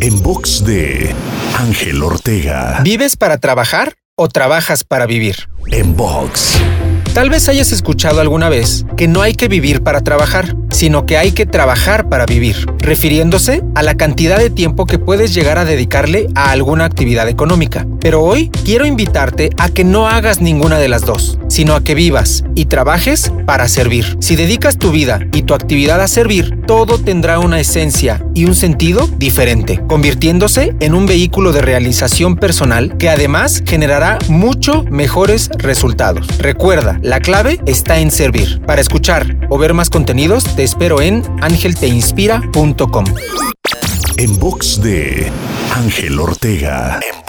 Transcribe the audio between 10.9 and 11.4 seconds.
que hay